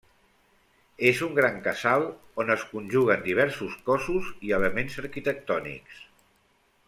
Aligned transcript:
És 1.09 1.19
un 1.27 1.35
gran 1.39 1.59
casal 1.67 2.05
on 2.43 2.49
es 2.55 2.63
conjuguen 2.71 3.21
diversos 3.27 3.77
cossos 3.91 4.33
i 4.49 4.55
elements 4.61 4.99
arquitectònics. 5.07 6.01